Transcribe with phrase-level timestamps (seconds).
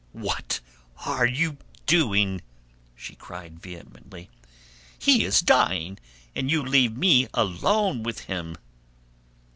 [0.13, 0.61] "What
[1.05, 2.41] are you doing!"
[2.95, 4.31] she cried vehemently.
[4.97, 5.99] "He is dying
[6.35, 8.57] and you leave me alone with him!"